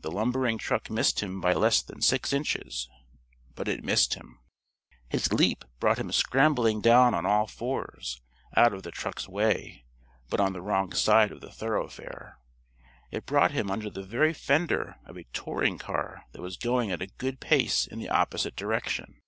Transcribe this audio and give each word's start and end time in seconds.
The 0.00 0.10
lumbering 0.10 0.58
truck 0.58 0.90
missed 0.90 1.20
him 1.20 1.40
by 1.40 1.54
less 1.54 1.80
than 1.80 2.02
six 2.02 2.34
inches. 2.34 2.90
But 3.54 3.68
it 3.68 3.82
missed 3.82 4.12
him. 4.12 4.40
His 5.08 5.32
leap 5.32 5.64
brought 5.80 5.98
him 5.98 6.12
scramblingly 6.12 6.82
down 6.82 7.14
on 7.14 7.24
all 7.24 7.46
fours, 7.46 8.20
out 8.54 8.74
of 8.74 8.82
the 8.82 8.90
truck's 8.90 9.26
way, 9.26 9.86
but 10.28 10.40
on 10.40 10.52
the 10.52 10.60
wrong 10.60 10.92
side 10.92 11.32
of 11.32 11.40
the 11.40 11.50
thoroughfare. 11.50 12.38
It 13.10 13.24
brought 13.24 13.52
him 13.52 13.70
under 13.70 13.88
the 13.88 14.02
very 14.02 14.34
fender 14.34 14.96
of 15.06 15.16
a 15.16 15.24
touring 15.32 15.78
car 15.78 16.26
that 16.32 16.42
was 16.42 16.58
going 16.58 16.90
at 16.90 17.00
a 17.00 17.06
good 17.06 17.40
pace 17.40 17.86
in 17.86 17.98
the 17.98 18.10
opposite 18.10 18.56
direction. 18.56 19.22